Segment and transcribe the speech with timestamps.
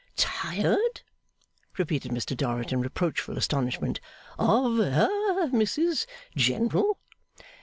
[0.15, 1.01] 'Tired,'
[1.77, 3.99] repeated Mr Dorrit in reproachful astonishment,
[4.39, 6.97] 'of ha Mrs General.